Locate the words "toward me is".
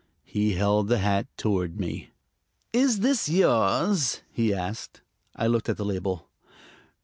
1.37-3.01